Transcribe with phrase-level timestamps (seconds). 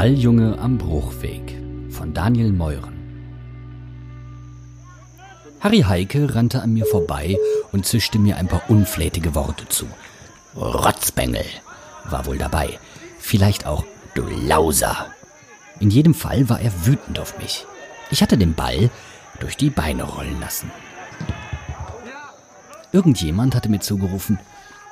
[0.00, 2.96] Balljunge am Bruchweg von Daniel Meuren.
[5.60, 7.36] Harry Heike rannte an mir vorbei
[7.70, 9.84] und zischte mir ein paar unflätige Worte zu.
[10.56, 11.44] Rotzbengel
[12.06, 12.78] war wohl dabei.
[13.18, 15.08] Vielleicht auch du Lauser.
[15.80, 17.66] In jedem Fall war er wütend auf mich.
[18.10, 18.88] Ich hatte den Ball
[19.38, 20.70] durch die Beine rollen lassen.
[22.90, 24.38] Irgendjemand hatte mir zugerufen,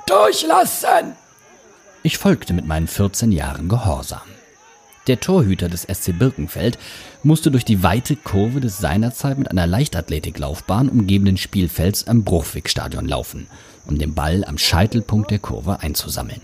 [0.05, 1.15] Durchlassen!
[2.03, 4.21] Ich folgte mit meinen 14 Jahren Gehorsam.
[5.09, 6.77] Der Torhüter des SC Birkenfeld
[7.23, 13.47] musste durch die weite Kurve des seinerzeit mit einer Leichtathletiklaufbahn umgebenen Spielfelds am Bruchwegstadion laufen,
[13.87, 16.41] um den Ball am Scheitelpunkt der Kurve einzusammeln.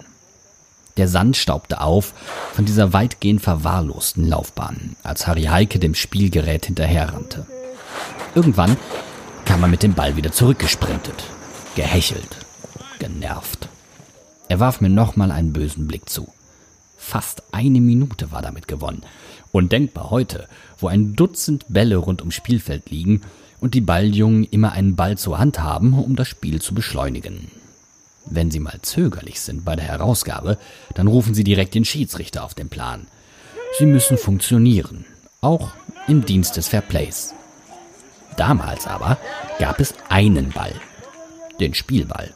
[0.98, 2.16] Der Sand staubte auf
[2.54, 7.46] von dieser weitgehend verwahrlosten Laufbahn, als Harry Heike dem Spielgerät hinterherrannte.
[8.34, 8.78] Irgendwann
[9.46, 11.24] kam er mit dem Ball wieder zurückgesprintet,
[11.76, 12.38] gehechelt,
[12.98, 13.70] genervt.
[14.48, 16.34] Er warf mir nochmal einen bösen Blick zu.
[16.98, 19.04] Fast eine Minute war damit gewonnen.
[19.52, 20.48] Undenkbar heute,
[20.80, 23.22] wo ein Dutzend Bälle rund ums Spielfeld liegen
[23.60, 27.52] und die Balljungen immer einen Ball zur Hand haben, um das Spiel zu beschleunigen.
[28.26, 30.58] Wenn sie mal zögerlich sind bei der Herausgabe,
[30.96, 33.08] dann rufen sie direkt den Schiedsrichter auf den Plan.
[33.78, 35.06] Sie müssen funktionieren,
[35.42, 35.72] auch
[36.08, 37.34] im Dienst des Fairplays.
[38.38, 39.18] Damals aber
[39.59, 40.74] gab es einen Ball,
[41.59, 42.34] den Spielball.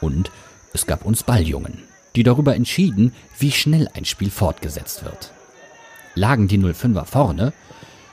[0.00, 0.30] Und
[0.72, 1.82] es gab uns Balljungen
[2.16, 5.32] die darüber entschieden, wie schnell ein Spiel fortgesetzt wird.
[6.14, 7.52] Lagen die 05er vorne,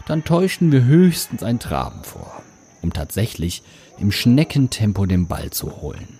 [0.05, 2.41] dann täuschten wir höchstens ein Traben vor,
[2.81, 3.63] um tatsächlich
[3.99, 6.19] im Schneckentempo den Ball zu holen.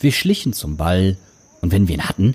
[0.00, 1.16] Wir schlichen zum Ball
[1.60, 2.34] und wenn wir ihn hatten,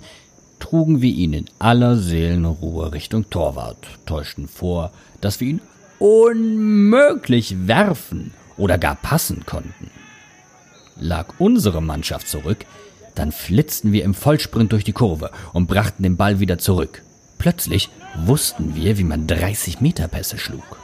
[0.60, 5.62] trugen wir ihn in aller Seelenruhe Richtung Torwart, täuschten vor, dass wir ihn
[6.00, 9.90] unmöglich werfen oder gar passen konnten.
[10.98, 12.66] Lag unsere Mannschaft zurück,
[13.16, 17.02] dann flitzten wir im Vollsprint durch die Kurve und brachten den Ball wieder zurück.
[17.38, 17.90] Plötzlich
[18.26, 20.78] wussten wir, wie man 30 Meter Pässe schlug.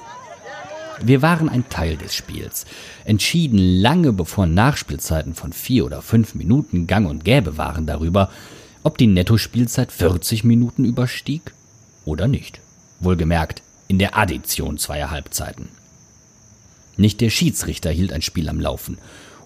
[1.04, 2.66] Wir waren ein Teil des Spiels,
[3.06, 8.30] entschieden lange bevor Nachspielzeiten von vier oder fünf Minuten gang und gäbe waren darüber,
[8.84, 11.54] ob die Nettospielzeit 40 Minuten überstieg
[12.06, 12.60] oder nicht.
[13.00, 15.70] Wohlgemerkt, in der Addition zweier Halbzeiten.
[16.98, 19.00] Nicht der Schiedsrichter hielt ein Spiel am Laufen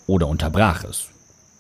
[0.07, 1.07] oder unterbrach es.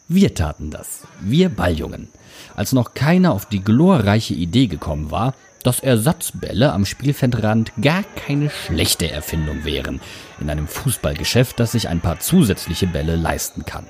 [0.07, 2.09] Wir taten das, wir Balljungen,
[2.55, 5.33] als noch keiner auf die glorreiche Idee gekommen war,
[5.63, 9.99] dass Ersatzbälle am Spielfeldrand gar keine schlechte Erfindung wären
[10.39, 13.87] in einem Fußballgeschäft, das sich ein paar zusätzliche Bälle leisten kann.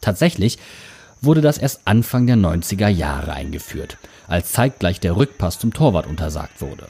[0.00, 0.58] Tatsächlich
[1.20, 3.96] wurde das erst Anfang der 90er Jahre eingeführt,
[4.26, 6.88] als zeitgleich der Rückpass zum Torwart untersagt wurde.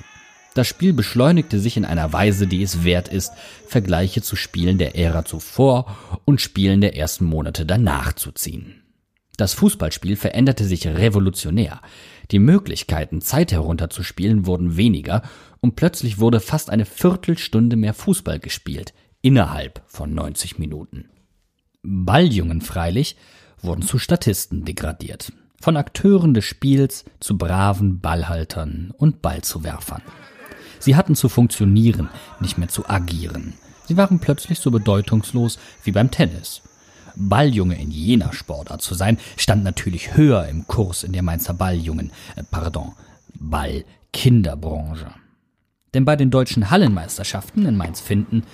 [0.54, 3.32] Das Spiel beschleunigte sich in einer Weise, die es wert ist,
[3.66, 8.82] Vergleiche zu Spielen der Ära zuvor und Spielen der ersten Monate danach zu ziehen.
[9.36, 11.80] Das Fußballspiel veränderte sich revolutionär.
[12.30, 15.22] Die Möglichkeiten, Zeit herunterzuspielen, wurden weniger
[15.60, 21.08] und plötzlich wurde fast eine Viertelstunde mehr Fußball gespielt, innerhalb von 90 Minuten.
[21.82, 23.16] Balljungen freilich
[23.62, 30.02] wurden zu Statisten degradiert, von Akteuren des Spiels zu braven Ballhaltern und Ballzuwerfern.
[30.80, 32.08] Sie hatten zu funktionieren,
[32.40, 33.54] nicht mehr zu agieren.
[33.86, 36.62] Sie waren plötzlich so bedeutungslos wie beim Tennis.
[37.16, 42.12] Balljunge in jener Sportart zu sein, stand natürlich höher im Kurs in der Mainzer Balljungen,
[42.36, 42.92] äh, pardon,
[43.34, 45.12] Ballkinderbranche.
[45.92, 48.44] Denn bei den deutschen Hallenmeisterschaften in Mainz-Finden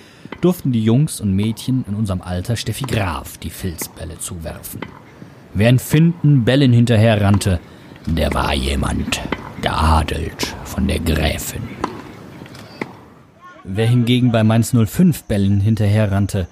[0.41, 4.81] durften die Jungs und Mädchen in unserem Alter Steffi Graf die Filzbälle zuwerfen.
[5.53, 7.59] Wer in Finden Bällen hinterher rannte,
[8.07, 9.21] der war jemand,
[9.61, 11.76] geadelt von der Gräfin.
[13.69, 16.47] Wer hingegen bei Mainz 05 Bällen hinterherrannte,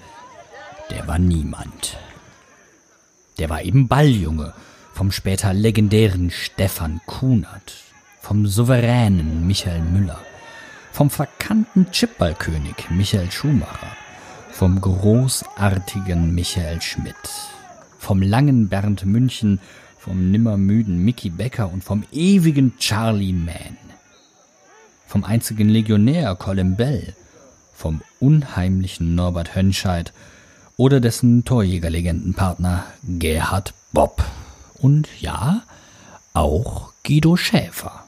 [0.90, 1.96] der war niemand.
[3.38, 4.52] Der war eben Balljunge
[4.92, 7.72] vom später legendären Stefan Kunert,
[8.20, 10.20] vom souveränen Michael Müller,
[10.92, 13.96] vom verkannten Chipballkönig Michael Schumacher,
[14.50, 17.14] vom großartigen Michael Schmidt,
[17.98, 19.58] vom langen Bernd München,
[19.98, 23.95] vom nimmermüden Mickey Becker und vom ewigen Charlie Mann
[25.06, 27.14] vom einzigen Legionär Colin Bell,
[27.72, 30.12] vom unheimlichen Norbert Hönscheid
[30.76, 34.24] oder dessen Torjägerlegendenpartner Gerhard Bob.
[34.74, 35.62] Und ja,
[36.34, 38.04] auch Guido Schäfer.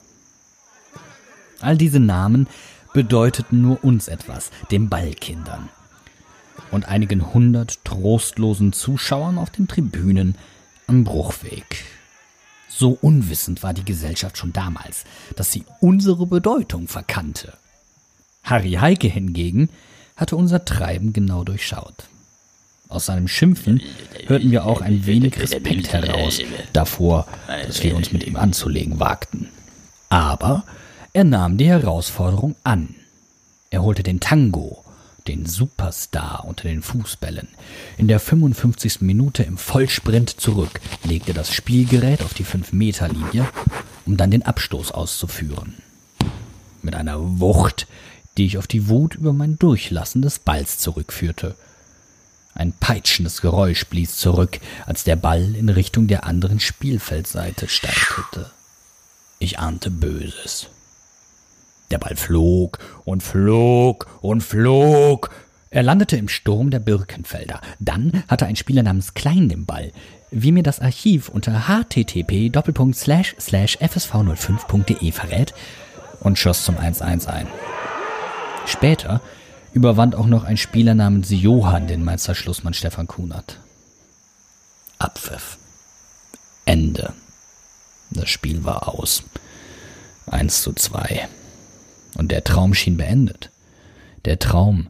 [1.60, 2.46] All diese Namen
[2.92, 5.68] bedeuteten nur uns etwas, den Ballkindern.
[6.70, 10.36] Und einigen hundert trostlosen Zuschauern auf den Tribünen
[10.86, 11.84] am Bruchweg.
[12.68, 15.04] So unwissend war die Gesellschaft schon damals,
[15.36, 17.54] dass sie unsere Bedeutung verkannte.
[18.42, 19.68] Harry Heike hingegen
[20.16, 22.04] hatte unser Treiben genau durchschaut.
[22.88, 23.82] Aus seinem Schimpfen
[24.26, 26.40] hörten wir auch ein wenig Respekt heraus
[26.72, 27.26] davor,
[27.66, 29.48] dass wir uns mit ihm anzulegen wagten.
[30.08, 30.64] Aber
[31.12, 32.94] er nahm die Herausforderung an.
[33.70, 34.84] Er holte den Tango,
[35.28, 37.48] den Superstar unter den Fußbällen,
[37.98, 39.02] in der 55.
[39.02, 43.46] Minute im Vollsprint zurück, legte das Spielgerät auf die 5-Meter-Linie,
[44.06, 45.74] um dann den Abstoß auszuführen.
[46.82, 47.86] Mit einer Wucht,
[48.36, 51.54] die ich auf die Wut über mein Durchlassen des Balls zurückführte.
[52.54, 58.50] Ein peitschendes Geräusch blies zurück, als der Ball in Richtung der anderen Spielfeldseite startete.
[59.38, 60.68] Ich ahnte Böses.
[61.90, 65.30] Der Ball flog und flog und flog.
[65.70, 67.60] Er landete im Sturm der Birkenfelder.
[67.78, 69.92] Dann hatte ein Spieler namens Klein den Ball,
[70.30, 75.54] wie mir das Archiv unter http fsv05.de verrät,
[76.20, 77.46] und schoss zum 1-1 ein.
[78.66, 79.20] Später
[79.72, 83.60] überwand auch noch ein Spieler namens Johann den Mainzer Schlussmann Stefan Kunert.
[84.98, 85.58] Abpfiff.
[86.64, 87.12] Ende.
[88.10, 89.22] Das Spiel war aus.
[90.26, 91.28] 1 zu 2.
[92.18, 93.50] Und der Traum schien beendet.
[94.26, 94.88] Der Traum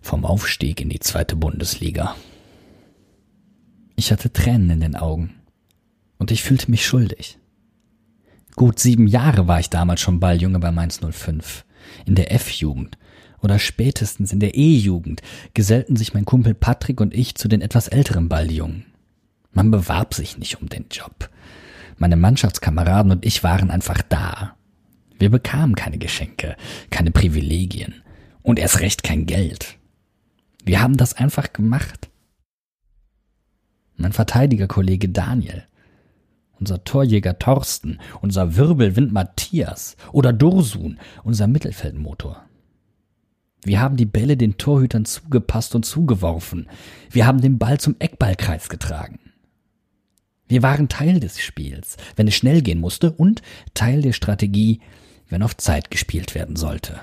[0.00, 2.14] vom Aufstieg in die zweite Bundesliga.
[3.96, 5.34] Ich hatte Tränen in den Augen.
[6.18, 7.38] Und ich fühlte mich schuldig.
[8.56, 11.64] Gut sieben Jahre war ich damals schon Balljunge bei Mainz 05.
[12.06, 12.96] In der F-Jugend
[13.40, 15.22] oder spätestens in der E-Jugend
[15.54, 18.86] gesellten sich mein Kumpel Patrick und ich zu den etwas älteren Balljungen.
[19.52, 21.30] Man bewarb sich nicht um den Job.
[21.96, 24.56] Meine Mannschaftskameraden und ich waren einfach da.
[25.18, 26.56] Wir bekamen keine Geschenke,
[26.90, 28.02] keine Privilegien
[28.42, 29.76] und erst recht kein Geld.
[30.64, 32.08] Wir haben das einfach gemacht.
[33.96, 35.64] Mein Verteidigerkollege Daniel,
[36.60, 42.44] unser Torjäger Thorsten, unser Wirbelwind Matthias oder Dursun, unser Mittelfeldmotor.
[43.64, 46.68] Wir haben die Bälle den Torhütern zugepasst und zugeworfen.
[47.10, 49.18] Wir haben den Ball zum Eckballkreis getragen.
[50.46, 53.42] Wir waren Teil des Spiels, wenn es schnell gehen musste, und
[53.74, 54.80] Teil der Strategie,
[55.28, 57.00] wenn auf Zeit gespielt werden sollte.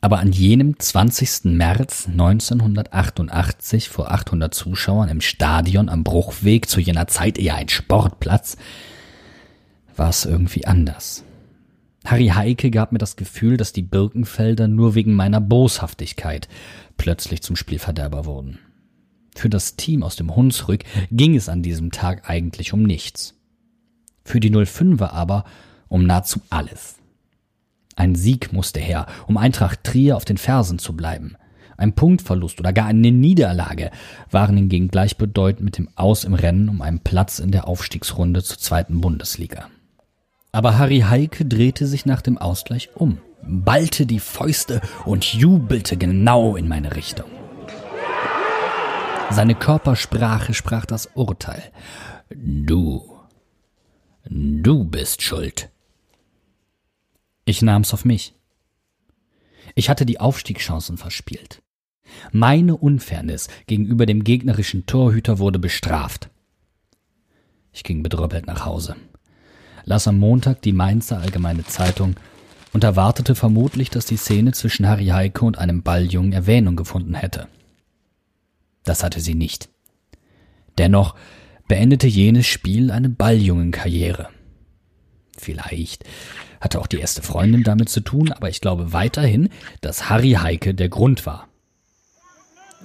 [0.00, 1.44] Aber an jenem 20.
[1.56, 8.56] März 1988 vor 800 Zuschauern im Stadion am Bruchweg, zu jener Zeit eher ein Sportplatz,
[9.96, 11.24] war es irgendwie anders.
[12.04, 16.48] Harry Heike gab mir das Gefühl, dass die Birkenfelder nur wegen meiner Boshaftigkeit
[16.96, 18.60] plötzlich zum Spielverderber wurden.
[19.34, 23.34] Für das Team aus dem Hunsrück ging es an diesem Tag eigentlich um nichts.
[24.24, 25.44] Für die 05er aber
[25.88, 26.97] um nahezu alles.
[27.98, 31.34] Ein Sieg musste her, um Eintracht Trier auf den Fersen zu bleiben.
[31.76, 33.90] Ein Punktverlust oder gar eine Niederlage
[34.30, 38.58] waren hingegen gleichbedeutend mit dem Aus im Rennen um einen Platz in der Aufstiegsrunde zur
[38.58, 39.66] zweiten Bundesliga.
[40.52, 46.54] Aber Harry Heike drehte sich nach dem Ausgleich um, ballte die Fäuste und jubelte genau
[46.54, 47.26] in meine Richtung.
[49.30, 51.64] Seine Körpersprache sprach das Urteil.
[52.30, 53.10] Du,
[54.24, 55.68] du bist schuld.
[57.48, 58.34] Ich nahm's auf mich.
[59.74, 61.62] Ich hatte die Aufstiegschancen verspielt.
[62.30, 66.30] Meine Unfairness gegenüber dem gegnerischen Torhüter wurde bestraft.
[67.72, 68.96] Ich ging bedröppelt nach Hause
[69.88, 72.14] las am Montag die Mainzer Allgemeine Zeitung
[72.74, 77.48] und erwartete vermutlich, dass die Szene zwischen Harry Heike und einem Balljungen Erwähnung gefunden hätte.
[78.84, 79.70] Das hatte sie nicht.
[80.76, 81.14] Dennoch
[81.68, 84.28] beendete jenes Spiel eine Balljungenkarriere.
[85.38, 86.04] Vielleicht
[86.60, 89.50] hatte auch die erste Freundin damit zu tun, aber ich glaube weiterhin,
[89.80, 91.48] dass Harry Heike der Grund war.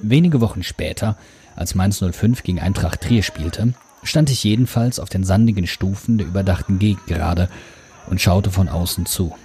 [0.01, 1.17] Wenige Wochen später,
[1.55, 6.27] als Mainz 05 gegen Eintracht Trier spielte, stand ich jedenfalls auf den sandigen Stufen der
[6.27, 7.49] überdachten Gegend gerade
[8.07, 9.35] und schaute von außen zu.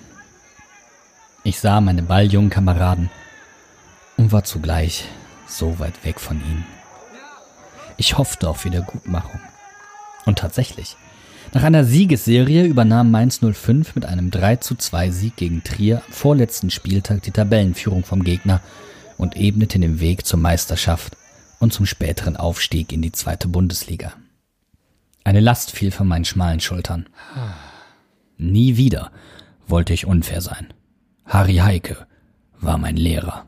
[1.45, 3.11] Ich sah meine balljungen Kameraden
[4.17, 5.05] und war zugleich
[5.47, 6.67] so weit weg von ihnen.
[7.97, 9.41] Ich hoffte auf Wiedergutmachung.
[10.27, 10.97] Und tatsächlich,
[11.55, 16.13] nach einer Siegesserie übernahm Mainz 05 mit einem 3 zu 2 Sieg gegen Trier am
[16.13, 18.61] vorletzten Spieltag die Tabellenführung vom Gegner
[19.17, 21.17] und ebnete den Weg zur Meisterschaft
[21.59, 24.13] und zum späteren Aufstieg in die zweite Bundesliga.
[25.25, 27.07] Eine Last fiel von meinen schmalen Schultern.
[28.37, 29.11] Nie wieder
[29.67, 30.73] wollte ich unfair sein.
[31.25, 32.07] Harry Heike
[32.61, 33.48] war mein Lehrer.